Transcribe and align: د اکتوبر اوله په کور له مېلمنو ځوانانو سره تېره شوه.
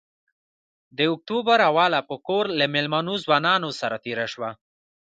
د 0.97 0.99
اکتوبر 1.13 1.59
اوله 1.69 1.99
په 2.09 2.15
کور 2.27 2.45
له 2.59 2.65
مېلمنو 2.73 3.13
ځوانانو 3.23 3.69
سره 3.79 3.95
تېره 4.05 4.25
شوه. 4.33 4.49